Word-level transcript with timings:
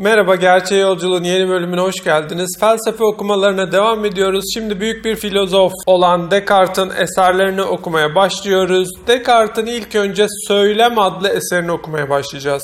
Merhaba, 0.00 0.36
Gerçeğe 0.36 0.80
Yolculuğun 0.80 1.24
yeni 1.24 1.48
bölümüne 1.48 1.80
hoş 1.80 2.04
geldiniz. 2.04 2.56
Felsefe 2.60 3.04
okumalarına 3.04 3.72
devam 3.72 4.04
ediyoruz. 4.04 4.44
Şimdi 4.54 4.80
büyük 4.80 5.04
bir 5.04 5.16
filozof 5.16 5.72
olan 5.86 6.30
Descartes'in 6.30 6.90
eserlerini 6.90 7.62
okumaya 7.62 8.14
başlıyoruz. 8.14 8.88
Descartes'in 9.06 9.66
ilk 9.66 9.94
önce 9.94 10.26
Söylem 10.48 10.98
adlı 10.98 11.28
eserini 11.28 11.72
okumaya 11.72 12.10
başlayacağız. 12.10 12.62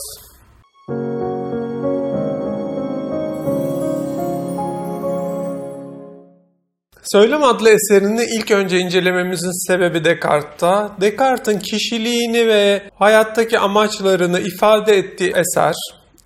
Söylem 7.02 7.42
adlı 7.44 7.70
eserini 7.70 8.24
ilk 8.38 8.50
önce 8.50 8.78
incelememizin 8.78 9.66
sebebi 9.66 10.04
Descartes'ta. 10.04 10.96
Descartes'in 11.00 11.58
kişiliğini 11.58 12.46
ve 12.46 12.82
hayattaki 12.98 13.58
amaçlarını 13.58 14.40
ifade 14.40 14.96
ettiği 14.96 15.32
eser. 15.36 15.74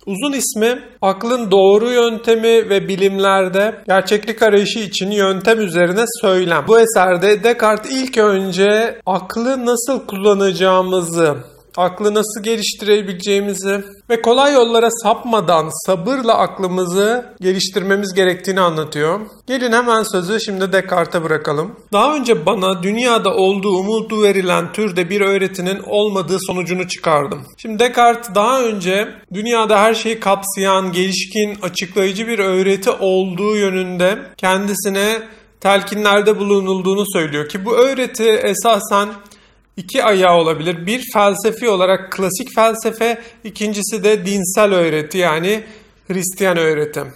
Uzun 0.09 0.33
ismi 0.33 0.79
aklın 1.01 1.51
doğru 1.51 1.91
yöntemi 1.91 2.69
ve 2.69 2.87
bilimlerde 2.87 3.83
gerçeklik 3.87 4.41
arayışı 4.41 4.79
için 4.79 5.11
yöntem 5.11 5.59
üzerine 5.59 6.03
söylem. 6.21 6.65
Bu 6.67 6.79
eserde 6.79 7.43
Descartes 7.43 7.91
ilk 7.91 8.17
önce 8.17 9.01
aklı 9.05 9.65
nasıl 9.65 10.05
kullanacağımızı, 10.07 11.35
aklı 11.77 12.13
nasıl 12.13 12.43
geliştirebileceğimizi 12.43 13.83
ve 14.09 14.21
kolay 14.21 14.53
yollara 14.53 14.89
sapmadan 14.91 15.85
sabırla 15.85 16.37
aklımızı 16.37 17.25
geliştirmemiz 17.41 18.13
gerektiğini 18.13 18.61
anlatıyor. 18.61 19.19
Gelin 19.47 19.71
hemen 19.71 20.03
sözü 20.03 20.39
şimdi 20.39 20.71
Descartes'e 20.71 21.23
bırakalım. 21.23 21.75
Daha 21.93 22.15
önce 22.15 22.45
bana 22.45 22.83
dünyada 22.83 23.33
olduğu 23.33 23.77
umudu 23.77 24.23
verilen 24.23 24.71
türde 24.73 25.09
bir 25.09 25.21
öğretinin 25.21 25.79
olmadığı 25.85 26.37
sonucunu 26.47 26.87
çıkardım. 26.87 27.45
Şimdi 27.57 27.79
Descartes 27.79 28.35
daha 28.35 28.61
önce 28.61 29.07
dünyada 29.33 29.79
her 29.79 29.93
şeyi 29.93 30.19
kapsayan, 30.19 30.91
gelişkin, 30.91 31.57
açıklayıcı 31.61 32.27
bir 32.27 32.39
öğreti 32.39 32.91
olduğu 32.91 33.55
yönünde 33.55 34.17
kendisine 34.37 35.21
telkinlerde 35.61 36.39
bulunulduğunu 36.39 37.03
söylüyor 37.13 37.49
ki 37.49 37.65
bu 37.65 37.75
öğreti 37.75 38.29
esasen 38.29 39.09
iki 39.79 40.03
ayağı 40.03 40.35
olabilir. 40.35 40.85
Bir 40.85 41.03
felsefi 41.13 41.69
olarak 41.69 42.11
klasik 42.11 42.55
felsefe, 42.55 43.21
ikincisi 43.43 44.03
de 44.03 44.25
dinsel 44.25 44.73
öğreti 44.73 45.17
yani 45.17 45.63
Hristiyan 46.07 46.57
öğretim. 46.57 47.07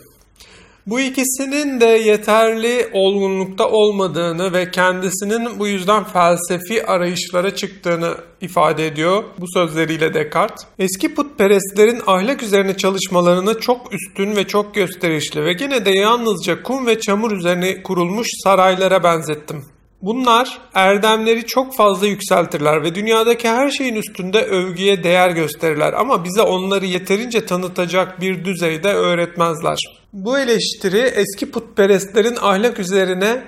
Bu 0.88 1.00
ikisinin 1.00 1.81
de 1.81 1.86
yeterli 1.86 2.89
olgunlukta 2.94 3.70
olmadığını 3.70 4.53
ve 4.53 4.72
kendisinin 4.72 5.59
bu 5.59 5.67
yüzden 5.67 6.03
felsefi 6.03 6.86
arayışlara 6.86 7.55
çıktığını 7.55 8.17
ifade 8.42 8.88
ediyor 8.88 9.23
bu 9.38 9.45
sözleriyle 9.53 10.14
Descartes. 10.14 10.66
Eski 10.80 11.16
putperestlerin 11.16 12.02
ahlak 12.08 12.44
üzerine 12.44 12.77
çalışmalarını 12.77 13.59
çok 13.59 13.94
üstün 13.94 14.36
ve 14.36 14.48
çok 14.48 14.75
gösterişli 14.75 15.45
ve 15.45 15.53
gene 15.53 15.86
de 15.86 15.92
yalnızca 15.92 16.64
kum 16.64 16.88
ve 16.88 17.00
çamur 17.00 17.31
üzerine 17.31 17.83
kurulmuş 17.83 18.27
saraylara 18.44 19.03
benzettim. 19.03 19.66
Bunlar 20.04 20.59
erdemleri 20.73 21.46
çok 21.46 21.76
fazla 21.76 22.08
yükseltirler 22.08 22.84
ve 22.84 22.96
dünyadaki 22.96 23.50
her 23.50 23.70
şeyin 23.70 23.96
üstünde 23.96 24.42
övgüye 24.42 25.04
değer 25.04 25.30
gösterirler 25.30 25.94
ama 25.94 26.23
bize 26.23 26.42
onları 26.42 26.86
yeterince 26.86 27.45
tanıtacak 27.45 28.22
bir 28.22 28.45
düzeyde 28.45 28.94
öğretmezler. 28.94 29.78
Bu 30.14 30.40
eleştiri 30.40 31.00
eski 31.00 31.52
putperestlerin 31.52 32.36
ahlak 32.42 32.80
üzerine 32.80 33.44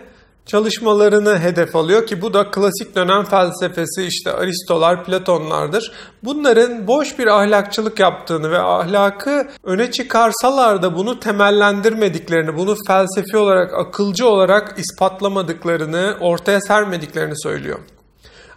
çalışmalarını 0.45 1.39
hedef 1.39 1.75
alıyor 1.75 2.07
ki 2.07 2.21
bu 2.21 2.33
da 2.33 2.51
klasik 2.51 2.95
dönem 2.95 3.23
felsefesi 3.23 4.03
işte 4.03 4.31
Aristolar, 4.31 5.03
Platonlardır. 5.05 5.91
Bunların 6.23 6.88
boş 6.88 7.19
bir 7.19 7.27
ahlakçılık 7.27 7.99
yaptığını 7.99 8.51
ve 8.51 8.59
ahlakı 8.59 9.47
öne 9.63 9.91
çıkarsalar 9.91 10.81
da 10.81 10.95
bunu 10.95 11.19
temellendirmediklerini, 11.19 12.57
bunu 12.57 12.75
felsefi 12.88 13.38
olarak, 13.38 13.73
akılcı 13.73 14.27
olarak 14.27 14.79
ispatlamadıklarını, 14.79 16.17
ortaya 16.19 16.61
sermediklerini 16.61 17.41
söylüyor. 17.43 17.79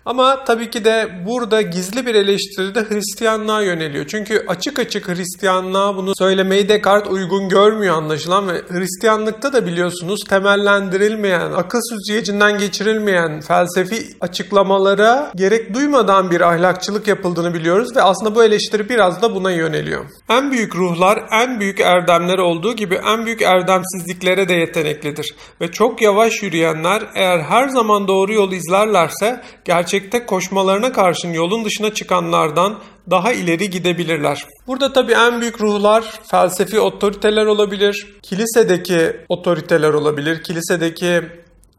Ama 0.08 0.44
tabii 0.44 0.70
ki 0.70 0.84
de 0.84 1.08
burada 1.26 1.62
gizli 1.62 2.06
bir 2.06 2.14
eleştiri 2.14 2.74
de 2.74 2.80
Hristiyanlığa 2.88 3.62
yöneliyor. 3.62 4.06
Çünkü 4.06 4.44
açık 4.48 4.78
açık 4.78 5.08
Hristiyanlığa 5.08 5.96
bunu 5.96 6.12
söylemeyi 6.18 6.68
Descartes 6.68 7.12
uygun 7.12 7.48
görmüyor 7.48 7.96
anlaşılan 7.96 8.48
ve 8.48 8.62
Hristiyanlıkta 8.68 9.52
da 9.52 9.66
biliyorsunuz 9.66 10.20
temellendirilmeyen, 10.28 11.52
akıl 11.52 11.80
süzgecinden 11.90 12.58
geçirilmeyen 12.58 13.40
felsefi 13.40 13.96
açıklamalara 14.20 15.32
gerek 15.36 15.74
duymadan 15.74 16.30
bir 16.30 16.40
ahlakçılık 16.40 17.08
yapıldığını 17.08 17.54
biliyoruz 17.54 17.96
ve 17.96 18.02
aslında 18.02 18.34
bu 18.34 18.44
eleştiri 18.44 18.88
biraz 18.88 19.22
da 19.22 19.34
buna 19.34 19.50
yöneliyor. 19.50 20.04
En 20.30 20.50
büyük 20.50 20.76
ruhlar 20.76 21.24
en 21.32 21.60
büyük 21.60 21.80
erdemler 21.80 22.38
olduğu 22.38 22.76
gibi 22.76 22.94
en 22.94 23.26
büyük 23.26 23.42
erdemsizliklere 23.42 24.48
de 24.48 24.54
yeteneklidir. 24.54 25.34
Ve 25.60 25.70
çok 25.72 26.02
yavaş 26.02 26.42
yürüyenler 26.42 27.02
eğer 27.14 27.38
her 27.38 27.68
zaman 27.68 28.08
doğru 28.08 28.32
yolu 28.32 28.54
izlerlerse 28.54 29.40
gerçek 29.64 29.97
gerçekte 29.98 30.26
koşmalarına 30.26 30.92
karşın 30.92 31.32
yolun 31.32 31.64
dışına 31.64 31.94
çıkanlardan 31.94 32.78
daha 33.10 33.32
ileri 33.32 33.70
gidebilirler. 33.70 34.46
Burada 34.66 34.92
tabii 34.92 35.12
en 35.12 35.40
büyük 35.40 35.60
ruhlar 35.60 36.20
felsefi 36.30 36.80
otoriteler 36.80 37.46
olabilir, 37.46 38.06
kilisedeki 38.22 39.16
otoriteler 39.28 39.92
olabilir, 39.92 40.42
kilisedeki 40.42 41.22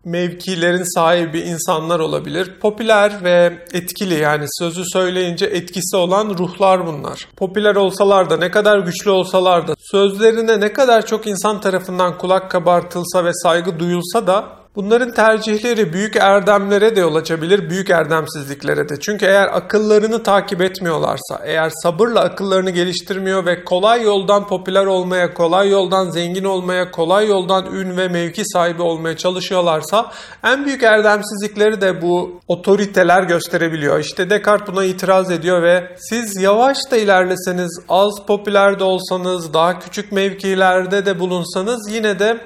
mevkilerin 0.06 0.96
sahibi 0.96 1.40
insanlar 1.40 2.00
olabilir. 2.00 2.60
Popüler 2.62 3.24
ve 3.24 3.66
etkili 3.74 4.14
yani 4.14 4.46
sözü 4.60 4.84
söyleyince 4.94 5.46
etkisi 5.46 5.98
olan 5.98 6.30
ruhlar 6.38 6.88
bunlar. 6.88 7.28
Popüler 7.38 7.76
olsalar 7.76 8.30
da 8.30 8.38
ne 8.38 8.52
kadar 8.52 8.80
güçlü 8.80 9.10
olsalar 9.10 9.68
da 9.68 9.74
sözlerine 9.92 10.60
ne 10.60 10.74
kadar 10.74 11.06
çok 11.06 11.28
insan 11.28 11.62
tarafından 11.62 12.18
kulak 12.18 12.52
kabartılsa 12.52 13.26
ve 13.26 13.34
saygı 13.34 13.80
duyulsa 13.80 14.28
da 14.28 14.59
Bunların 14.76 15.14
tercihleri 15.14 15.94
büyük 15.94 16.16
erdemlere 16.16 16.96
de 16.96 17.00
yol 17.00 17.16
açabilir, 17.16 17.70
büyük 17.70 17.90
erdemsizliklere 17.90 18.90
de. 18.90 19.00
Çünkü 19.00 19.26
eğer 19.26 19.48
akıllarını 19.48 20.24
takip 20.24 20.62
etmiyorlarsa, 20.62 21.42
eğer 21.44 21.72
sabırla 21.84 22.20
akıllarını 22.20 22.70
geliştirmiyor 22.70 23.46
ve 23.46 23.64
kolay 23.64 24.04
yoldan 24.04 24.48
popüler 24.48 24.86
olmaya, 24.86 25.34
kolay 25.34 25.70
yoldan 25.70 26.10
zengin 26.10 26.44
olmaya, 26.44 26.92
kolay 26.92 27.28
yoldan 27.28 27.66
ün 27.66 27.98
ve 27.98 28.08
mevki 28.08 28.46
sahibi 28.46 28.82
olmaya 28.82 29.18
çalışıyorlarsa 29.18 30.12
en 30.44 30.66
büyük 30.66 30.84
erdemsizlikleri 30.84 31.82
de 31.82 32.02
bu 32.02 32.40
otoriteler 32.48 33.24
gösterebiliyor. 33.24 34.00
İşte 34.00 34.30
Descartes 34.30 34.76
buna 34.76 34.84
itiraz 34.84 35.32
ediyor 35.32 35.64
ve 35.64 35.96
siz 35.98 36.42
yavaş 36.42 36.78
da 36.92 36.98
ilerleseniz, 36.98 37.80
az 37.90 38.26
popüler 38.28 38.80
de 38.80 38.84
olsanız, 38.84 39.54
daha 39.54 39.80
küçük 39.80 40.12
mevkilerde 40.12 41.06
de 41.06 41.20
bulunsanız 41.20 41.92
yine 41.92 42.20
de 42.20 42.38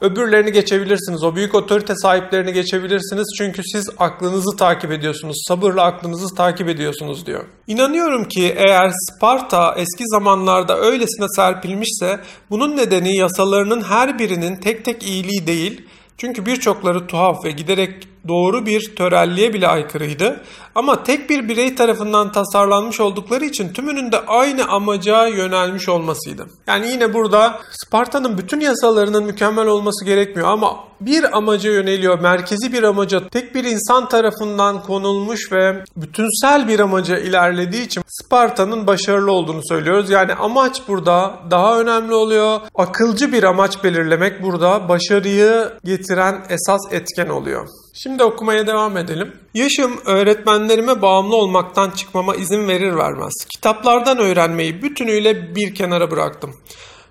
Öbürlerini 0.00 0.52
geçebilirsiniz. 0.52 1.22
O 1.22 1.36
büyük 1.36 1.54
otorite 1.54 1.94
sahiplerini 1.96 2.52
geçebilirsiniz. 2.52 3.34
Çünkü 3.38 3.62
siz 3.64 3.90
aklınızı 3.98 4.56
takip 4.56 4.92
ediyorsunuz. 4.92 5.36
Sabırla 5.48 5.82
aklınızı 5.82 6.34
takip 6.34 6.68
ediyorsunuz 6.68 7.26
diyor. 7.26 7.44
İnanıyorum 7.66 8.24
ki 8.24 8.54
eğer 8.56 8.90
Sparta 8.90 9.74
eski 9.76 10.04
zamanlarda 10.06 10.78
öylesine 10.78 11.26
serpilmişse 11.36 12.20
bunun 12.50 12.76
nedeni 12.76 13.16
yasalarının 13.16 13.82
her 13.82 14.18
birinin 14.18 14.56
tek 14.56 14.84
tek 14.84 15.02
iyiliği 15.02 15.46
değil, 15.46 15.82
çünkü 16.18 16.46
birçokları 16.46 17.06
tuhaf 17.06 17.44
ve 17.44 17.50
giderek 17.50 18.08
doğru 18.28 18.66
bir 18.66 18.96
törelliğe 18.96 19.54
bile 19.54 19.68
aykırıydı. 19.68 20.40
Ama 20.74 21.02
tek 21.02 21.30
bir 21.30 21.48
birey 21.48 21.74
tarafından 21.74 22.32
tasarlanmış 22.32 23.00
oldukları 23.00 23.44
için 23.44 23.72
tümünün 23.72 24.12
de 24.12 24.18
aynı 24.26 24.68
amaca 24.68 25.26
yönelmiş 25.26 25.88
olmasıydı. 25.88 26.46
Yani 26.66 26.88
yine 26.88 27.14
burada 27.14 27.60
Sparta'nın 27.70 28.38
bütün 28.38 28.60
yasalarının 28.60 29.24
mükemmel 29.24 29.66
olması 29.66 30.04
gerekmiyor 30.04 30.48
ama 30.48 30.76
bir 31.00 31.36
amaca 31.36 31.70
yöneliyor, 31.72 32.20
merkezi 32.20 32.72
bir 32.72 32.82
amaca, 32.82 33.28
tek 33.28 33.54
bir 33.54 33.64
insan 33.64 34.08
tarafından 34.08 34.82
konulmuş 34.82 35.52
ve 35.52 35.84
bütünsel 35.96 36.68
bir 36.68 36.80
amaca 36.80 37.18
ilerlediği 37.18 37.86
için 37.86 38.02
Sparta'nın 38.06 38.86
başarılı 38.86 39.32
olduğunu 39.32 39.60
söylüyoruz. 39.68 40.10
Yani 40.10 40.34
amaç 40.34 40.82
burada 40.88 41.34
daha 41.50 41.80
önemli 41.80 42.14
oluyor. 42.14 42.60
Akılcı 42.74 43.32
bir 43.32 43.42
amaç 43.42 43.84
belirlemek 43.84 44.42
burada 44.42 44.88
başarıyı 44.88 45.72
getiren 45.84 46.44
esas 46.48 46.80
etken 46.92 47.28
oluyor. 47.28 47.68
Şimdi 47.94 48.24
okumaya 48.24 48.66
devam 48.66 48.96
edelim. 48.96 49.32
Yaşım 49.54 50.00
öğretmenlerime 50.04 51.02
bağımlı 51.02 51.36
olmaktan 51.36 51.90
çıkmama 51.90 52.34
izin 52.34 52.68
verir 52.68 52.96
vermez. 52.96 53.32
Kitaplardan 53.54 54.18
öğrenmeyi 54.18 54.82
bütünüyle 54.82 55.54
bir 55.54 55.74
kenara 55.74 56.10
bıraktım. 56.10 56.56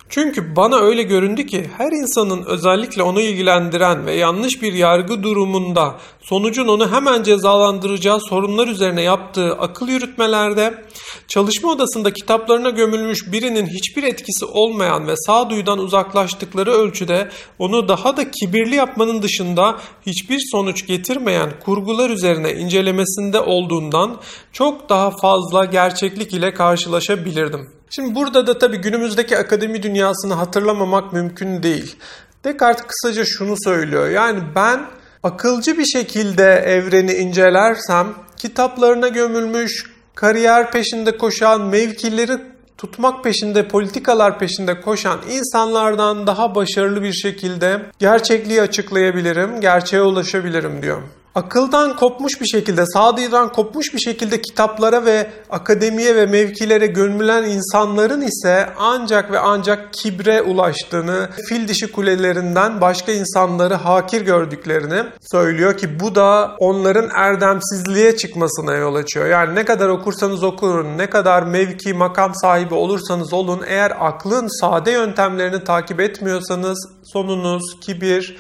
Çünkü 0.10 0.56
bana 0.56 0.80
öyle 0.80 1.04
göründü 1.04 1.46
ki 1.46 1.70
her 1.78 1.92
insanın 1.92 2.46
özellikle 2.46 3.04
onu 3.04 3.22
ilgilendiren 3.22 4.06
ve 4.06 4.14
yanlış 4.14 4.62
bir 4.62 4.74
yargı 4.74 5.24
durumunda 5.24 5.96
sonucun 6.22 6.68
onu 6.68 6.92
hemen 6.92 7.24
cezalandıracağı 7.24 8.20
sorunlar 8.20 8.68
üzerine 8.68 9.02
yaptığı 9.02 9.52
akıl 9.54 9.88
yürütmelerde 9.88 10.86
çalışma 11.28 11.72
odasında 11.72 12.14
kitaplarına 12.14 12.70
gömülmüş 12.70 13.32
birinin 13.32 13.66
hiçbir 13.66 14.04
etkisi 14.04 14.46
olmayan 14.46 15.08
ve 15.08 15.16
sağduyudan 15.16 15.80
uzaklaştıkları 15.80 16.72
ölçüde 16.72 17.30
onu 17.60 17.88
daha 17.88 18.18
da 18.18 18.32
kibirli 18.32 18.76
yapmanın 18.76 19.22
dışında 19.22 19.78
hiçbir 20.06 20.40
sonuç 20.52 20.88
getirmeyen 20.88 21.50
kurgular 21.66 22.10
üzerine 22.10 22.54
incelemesinde 22.54 23.40
olduğundan 23.40 24.18
çok 24.54 24.90
daha 24.90 25.12
fazla 25.12 25.66
gerçeklik 25.66 26.34
ile 26.34 26.54
karşılaşabilirdim. 26.54 27.79
Şimdi 27.90 28.16
burada 28.16 28.48
da 28.48 28.60
tabii 28.60 28.78
günümüzdeki 28.78 29.38
akademi 29.38 29.84
dünyasını 29.84 30.34
hatırlamamak 30.34 31.14
mümkün 31.14 31.64
değil. 31.64 31.96
Descartes 32.44 32.86
kısaca 32.88 33.26
şunu 33.26 33.56
söylüyor. 33.64 34.10
Yani 34.10 34.40
ben 34.56 34.86
akılcı 35.24 35.78
bir 35.78 35.86
şekilde 35.86 36.44
evreni 36.44 37.14
incelersem 37.14 38.08
kitaplarına 38.38 39.08
gömülmüş, 39.08 39.84
kariyer 40.16 40.72
peşinde 40.72 41.18
koşan, 41.18 41.62
mevkileri 41.62 42.38
tutmak 42.78 43.24
peşinde, 43.24 43.68
politikalar 43.68 44.40
peşinde 44.40 44.82
koşan 44.82 45.20
insanlardan 45.30 46.28
daha 46.28 46.56
başarılı 46.56 47.04
bir 47.04 47.14
şekilde 47.14 47.82
gerçekliği 48.00 48.62
açıklayabilirim, 48.62 49.62
gerçeğe 49.62 50.02
ulaşabilirim 50.02 50.82
diyor 50.82 51.02
akıldan 51.36 51.96
kopmuş 51.96 52.42
bir 52.42 52.46
şekilde, 52.46 52.86
sağduyudan 52.86 53.52
kopmuş 53.52 53.94
bir 53.94 54.00
şekilde 54.00 54.42
kitaplara 54.42 55.06
ve 55.06 55.30
akademiye 55.50 56.16
ve 56.16 56.26
mevkilere 56.26 56.88
gömülen 56.88 57.44
insanların 57.44 58.22
ise 58.22 58.70
ancak 58.78 59.32
ve 59.32 59.40
ancak 59.40 59.94
kibre 59.94 60.42
ulaştığını, 60.42 61.30
fil 61.50 61.68
dişi 61.68 61.92
kulelerinden 61.92 62.82
başka 62.82 63.12
insanları 63.12 63.74
hakir 63.74 64.22
gördüklerini 64.22 65.04
söylüyor 65.32 65.78
ki 65.78 66.00
bu 66.00 66.16
da 66.16 66.56
onların 66.60 67.10
erdemsizliğe 67.16 68.18
çıkmasına 68.18 68.76
yol 68.76 68.96
açıyor. 68.96 69.26
Yani 69.26 69.56
ne 69.56 69.66
kadar 69.66 69.90
okursanız 69.90 70.44
okuyun, 70.44 70.98
ne 70.98 71.10
kadar 71.10 71.44
mevki, 71.44 71.94
makam 71.94 72.36
sahibi 72.36 72.74
olursanız 72.74 73.34
olun 73.34 73.62
eğer 73.68 73.94
aklın 74.00 74.62
sade 74.62 74.92
yöntemlerini 74.92 75.64
takip 75.64 76.00
etmiyorsanız 76.00 76.90
sonunuz 77.04 77.80
kibir, 77.82 78.38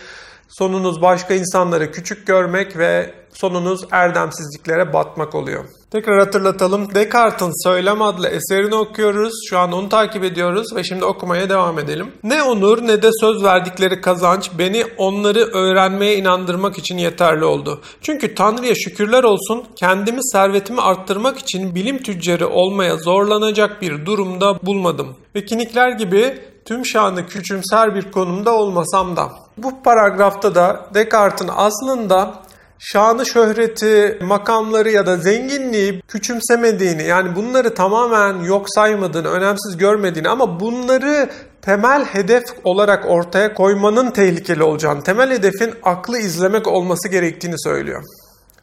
Sonunuz 0.49 1.01
başka 1.01 1.33
insanları 1.33 1.91
küçük 1.91 2.27
görmek 2.27 2.77
ve 2.77 3.13
sonunuz 3.33 3.81
erdemsizliklere 3.91 4.93
batmak 4.93 5.35
oluyor. 5.35 5.65
Tekrar 5.91 6.19
hatırlatalım. 6.19 6.95
Descartes'in 6.95 7.63
Söylem 7.63 8.01
adlı 8.01 8.27
eserini 8.27 8.75
okuyoruz. 8.75 9.33
Şu 9.49 9.59
an 9.59 9.71
onu 9.71 9.89
takip 9.89 10.23
ediyoruz 10.23 10.75
ve 10.75 10.83
şimdi 10.83 11.05
okumaya 11.05 11.49
devam 11.49 11.79
edelim. 11.79 12.11
Ne 12.23 12.43
onur 12.43 12.87
ne 12.87 13.01
de 13.01 13.09
söz 13.21 13.43
verdikleri 13.43 14.01
kazanç 14.01 14.51
beni 14.57 14.83
onları 14.97 15.39
öğrenmeye 15.39 16.15
inandırmak 16.15 16.77
için 16.77 16.97
yeterli 16.97 17.45
oldu. 17.45 17.81
Çünkü 18.01 18.35
Tanrı'ya 18.35 18.75
şükürler 18.75 19.23
olsun 19.23 19.63
kendimi 19.75 20.19
servetimi 20.23 20.81
arttırmak 20.81 21.37
için 21.37 21.75
bilim 21.75 22.03
tüccarı 22.03 22.49
olmaya 22.49 22.97
zorlanacak 22.97 23.81
bir 23.81 24.05
durumda 24.05 24.59
bulmadım. 24.63 25.15
Ve 25.35 25.45
kinikler 25.45 25.91
gibi 25.91 26.39
tüm 26.65 26.85
şanı 26.85 27.27
küçümser 27.27 27.95
bir 27.95 28.11
konumda 28.11 28.51
olmasam 28.51 29.15
da. 29.15 29.31
Bu 29.57 29.83
paragrafta 29.83 30.55
da 30.55 30.89
Descartes'in 30.93 31.51
aslında 31.55 32.33
şanı 32.79 33.25
şöhreti, 33.25 34.17
makamları 34.21 34.91
ya 34.91 35.05
da 35.05 35.17
zenginliği 35.17 36.01
küçümsemediğini 36.07 37.03
yani 37.03 37.35
bunları 37.35 37.73
tamamen 37.73 38.43
yok 38.43 38.65
saymadığını, 38.69 39.27
önemsiz 39.27 39.77
görmediğini 39.77 40.29
ama 40.29 40.59
bunları 40.59 41.29
temel 41.61 42.05
hedef 42.05 42.43
olarak 42.63 43.05
ortaya 43.09 43.53
koymanın 43.53 44.11
tehlikeli 44.11 44.63
olacağını, 44.63 45.03
temel 45.03 45.31
hedefin 45.31 45.73
aklı 45.83 46.17
izlemek 46.17 46.67
olması 46.67 47.07
gerektiğini 47.07 47.59
söylüyor. 47.59 48.03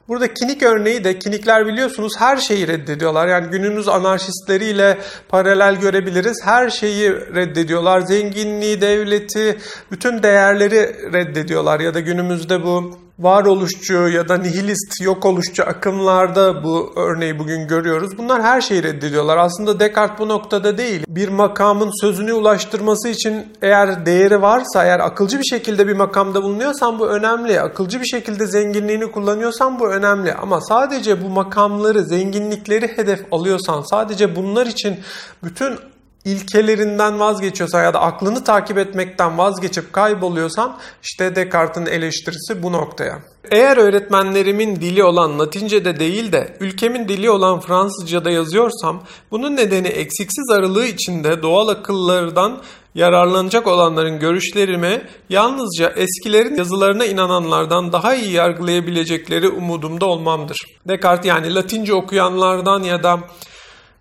Burada 0.08 0.34
kinik 0.34 0.62
örneği 0.62 1.04
de 1.04 1.18
kinikler 1.18 1.66
biliyorsunuz 1.66 2.12
her 2.18 2.36
şeyi 2.36 2.68
reddediyorlar. 2.68 3.28
Yani 3.28 3.50
günümüz 3.50 3.88
anarşistleriyle 3.88 4.98
paralel 5.28 5.76
görebiliriz. 5.80 6.40
Her 6.44 6.70
şeyi 6.70 7.10
reddediyorlar. 7.12 8.00
Zenginliği, 8.00 8.80
devleti, 8.80 9.58
bütün 9.90 10.22
değerleri 10.22 11.12
reddediyorlar. 11.12 11.80
Ya 11.80 11.94
da 11.94 12.00
günümüzde 12.00 12.62
bu 12.62 12.98
varoluşçu 13.18 14.08
ya 14.08 14.28
da 14.28 14.36
nihilist 14.36 15.00
yok 15.00 15.24
oluşçu 15.24 15.62
akımlarda 15.62 16.64
bu 16.64 16.92
örneği 16.96 17.38
bugün 17.38 17.68
görüyoruz. 17.68 18.18
Bunlar 18.18 18.42
her 18.42 18.60
şeyi 18.60 18.82
reddediyorlar. 18.82 19.36
Aslında 19.36 19.80
Descartes 19.80 20.18
bu 20.18 20.28
noktada 20.28 20.78
değil. 20.78 21.04
Bir 21.08 21.28
makamın 21.28 22.00
sözünü 22.00 22.32
ulaştırması 22.32 23.08
için 23.08 23.46
eğer 23.62 24.06
değeri 24.06 24.42
varsa, 24.42 24.84
eğer 24.84 25.00
akılcı 25.00 25.38
bir 25.38 25.44
şekilde 25.44 25.88
bir 25.88 25.96
makamda 25.96 26.42
bulunuyorsan 26.42 26.98
bu 26.98 27.08
önemli. 27.08 27.60
Akılcı 27.60 28.00
bir 28.00 28.06
şekilde 28.06 28.46
zenginliğini 28.46 29.12
kullanıyorsan 29.12 29.80
bu 29.80 29.88
önemli. 29.88 30.34
Ama 30.34 30.60
sadece 30.60 31.24
bu 31.24 31.28
makamları, 31.28 32.04
zenginlikleri 32.04 32.88
hedef 32.96 33.32
alıyorsan, 33.32 33.82
sadece 33.82 34.36
bunlar 34.36 34.66
için 34.66 35.00
bütün 35.44 35.78
ilkelerinden 36.26 37.20
vazgeçiyorsan 37.20 37.82
ya 37.84 37.94
da 37.94 38.00
aklını 38.00 38.44
takip 38.44 38.78
etmekten 38.78 39.38
vazgeçip 39.38 39.92
kayboluyorsan 39.92 40.76
işte 41.02 41.36
Descartes'in 41.36 41.86
eleştirisi 41.86 42.62
bu 42.62 42.72
noktaya. 42.72 43.18
Eğer 43.50 43.76
öğretmenlerimin 43.76 44.76
dili 44.76 45.04
olan 45.04 45.38
Latince'de 45.38 46.00
değil 46.00 46.32
de 46.32 46.56
ülkemin 46.60 47.08
dili 47.08 47.30
olan 47.30 47.60
Fransızca'da 47.60 48.30
yazıyorsam 48.30 49.02
bunun 49.30 49.56
nedeni 49.56 49.88
eksiksiz 49.88 50.50
aralığı 50.50 50.86
içinde 50.86 51.42
doğal 51.42 51.68
akıllardan 51.68 52.62
yararlanacak 52.94 53.66
olanların 53.66 54.18
görüşlerimi 54.18 55.02
yalnızca 55.28 55.88
eskilerin 55.96 56.56
yazılarına 56.56 57.04
inananlardan 57.04 57.92
daha 57.92 58.14
iyi 58.14 58.32
yargılayabilecekleri 58.32 59.48
umudumda 59.48 60.06
olmamdır. 60.06 60.58
Descartes 60.88 61.26
yani 61.26 61.54
Latince 61.54 61.94
okuyanlardan 61.94 62.82
ya 62.82 63.02
da 63.02 63.20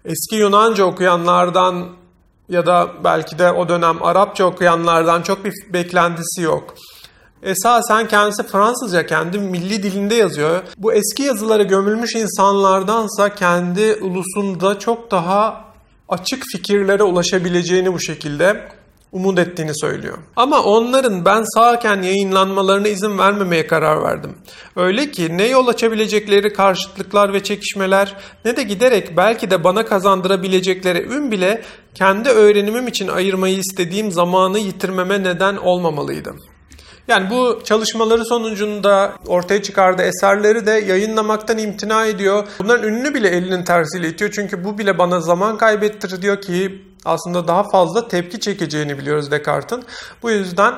eski 0.05 0.35
Yunanca 0.35 0.83
okuyanlardan 0.83 2.04
ya 2.49 2.65
da 2.65 2.89
belki 3.03 3.39
de 3.39 3.51
o 3.51 3.69
dönem 3.69 4.03
Arapça 4.03 4.45
okuyanlardan 4.45 5.21
çok 5.21 5.45
bir 5.45 5.53
beklentisi 5.73 6.41
yok. 6.41 6.75
Esasen 7.43 8.07
kendisi 8.07 8.43
Fransızca, 8.43 9.05
kendi 9.05 9.39
milli 9.39 9.83
dilinde 9.83 10.15
yazıyor. 10.15 10.63
Bu 10.77 10.93
eski 10.93 11.23
yazılara 11.23 11.63
gömülmüş 11.63 12.15
insanlardansa 12.15 13.35
kendi 13.35 13.95
ulusunda 14.01 14.79
çok 14.79 15.11
daha 15.11 15.65
açık 16.09 16.43
fikirlere 16.51 17.03
ulaşabileceğini 17.03 17.93
bu 17.93 17.99
şekilde 17.99 18.67
umut 19.15 19.39
ettiğini 19.39 19.75
söylüyor. 19.75 20.17
Ama 20.35 20.63
onların 20.63 21.25
ben 21.25 21.43
sağken 21.55 22.01
yayınlanmalarına 22.01 22.87
izin 22.87 23.17
vermemeye 23.17 23.67
karar 23.67 24.03
verdim. 24.03 24.35
Öyle 24.75 25.11
ki 25.11 25.37
ne 25.37 25.47
yol 25.47 25.67
açabilecekleri 25.67 26.53
karşıtlıklar 26.53 27.33
ve 27.33 27.43
çekişmeler 27.43 28.15
ne 28.45 28.57
de 28.57 28.63
giderek 28.63 29.17
belki 29.17 29.51
de 29.51 29.63
bana 29.63 29.85
kazandırabilecekleri 29.85 31.07
ün 31.13 31.31
bile 31.31 31.61
kendi 31.93 32.29
öğrenimim 32.29 32.87
için 32.87 33.07
ayırmayı 33.07 33.57
istediğim 33.57 34.11
zamanı 34.11 34.59
yitirmeme 34.59 35.23
neden 35.23 35.55
olmamalıydı. 35.55 36.35
Yani 37.07 37.29
bu 37.29 37.61
çalışmaları 37.63 38.25
sonucunda 38.25 39.13
ortaya 39.27 39.63
çıkardığı 39.63 40.03
eserleri 40.03 40.65
de 40.65 40.71
yayınlamaktan 40.71 41.57
imtina 41.57 42.05
ediyor. 42.05 42.47
Bunların 42.59 42.87
ününü 42.87 43.13
bile 43.13 43.29
elinin 43.29 43.63
tersiyle 43.63 44.09
itiyor. 44.09 44.31
Çünkü 44.31 44.63
bu 44.63 44.77
bile 44.77 44.97
bana 44.97 45.21
zaman 45.21 45.57
kaybettir 45.57 46.21
diyor 46.21 46.41
ki 46.41 46.81
aslında 47.05 47.47
daha 47.47 47.63
fazla 47.63 48.07
tepki 48.07 48.39
çekeceğini 48.39 48.97
biliyoruz 48.97 49.31
Descartes'in. 49.31 49.85
Bu 50.23 50.31
yüzden 50.31 50.73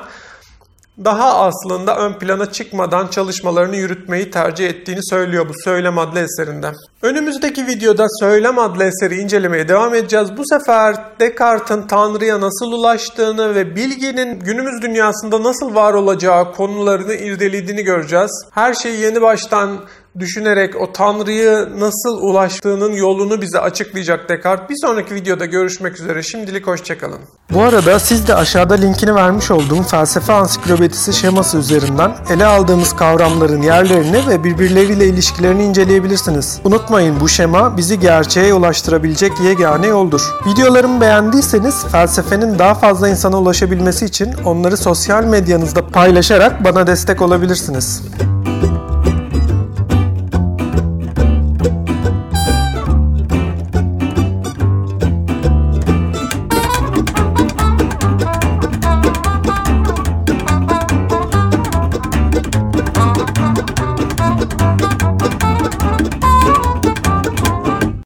daha 1.04 1.34
aslında 1.34 1.96
ön 1.96 2.12
plana 2.12 2.52
çıkmadan 2.52 3.06
çalışmalarını 3.06 3.76
yürütmeyi 3.76 4.30
tercih 4.30 4.68
ettiğini 4.68 5.00
söylüyor 5.10 5.48
bu 5.48 5.52
Söylem 5.64 5.98
adlı 5.98 6.20
eserinde. 6.20 6.72
Önümüzdeki 7.02 7.66
videoda 7.66 8.06
Söylem 8.20 8.58
adlı 8.58 8.84
eseri 8.84 9.16
incelemeye 9.20 9.68
devam 9.68 9.94
edeceğiz. 9.94 10.36
Bu 10.36 10.42
sefer 10.46 10.96
Descartes'in 11.20 11.86
Tanrı'ya 11.86 12.40
nasıl 12.40 12.72
ulaştığını 12.72 13.54
ve 13.54 13.76
bilginin 13.76 14.40
günümüz 14.40 14.82
dünyasında 14.82 15.42
nasıl 15.42 15.74
var 15.74 15.94
olacağı 15.94 16.52
konularını 16.52 17.14
irdelediğini 17.14 17.82
göreceğiz. 17.82 18.30
Her 18.50 18.74
şeyi 18.74 19.00
yeni 19.00 19.22
baştan 19.22 19.78
düşünerek 20.20 20.76
o 20.80 20.92
Tanrı'yı 20.92 21.68
nasıl 21.78 22.22
ulaştığının 22.22 22.92
yolunu 22.92 23.42
bize 23.42 23.60
açıklayacak 23.60 24.28
Descartes. 24.28 24.68
Bir 24.68 24.76
sonraki 24.86 25.14
videoda 25.14 25.46
görüşmek 25.46 26.00
üzere. 26.00 26.22
Şimdilik 26.22 26.66
hoşçakalın. 26.66 27.18
Bu 27.52 27.62
arada 27.62 27.98
siz 27.98 28.28
de 28.28 28.34
aşağıda 28.34 28.74
linkini 28.74 29.14
vermiş 29.14 29.50
olduğum 29.50 29.82
felsefe 29.82 30.32
ansiklopedisi 30.32 31.12
şeması 31.12 31.58
üzerinden 31.58 32.12
ele 32.30 32.46
aldığımız 32.46 32.96
kavramların 32.96 33.62
yerlerini 33.62 34.28
ve 34.28 34.44
birbirleriyle 34.44 35.06
ilişkilerini 35.06 35.64
inceleyebilirsiniz. 35.64 36.60
Unutmayın 36.64 37.20
bu 37.20 37.28
şema 37.28 37.76
bizi 37.76 38.00
gerçeğe 38.00 38.54
ulaştırabilecek 38.54 39.32
yegane 39.44 39.86
yoldur. 39.86 40.22
Videolarımı 40.46 41.00
beğendiyseniz 41.00 41.86
felsefenin 41.92 42.58
daha 42.58 42.74
fazla 42.74 43.08
insana 43.08 43.38
ulaşabilmesi 43.40 44.04
için 44.04 44.34
onları 44.44 44.76
sosyal 44.76 45.24
medyanızda 45.24 45.86
paylaşarak 45.86 46.64
bana 46.64 46.86
destek 46.86 47.22
olabilirsiniz. 47.22 48.02